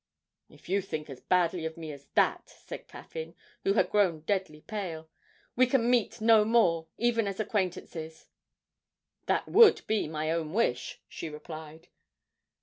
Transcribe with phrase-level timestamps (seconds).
[0.49, 4.61] 'If you think as badly of me as that,' said Caffyn, who had grown deadly
[4.61, 5.07] pale,
[5.55, 8.25] 'we can meet no more, even as acquaintances.'
[9.27, 11.89] 'That would be my own wish,' she replied.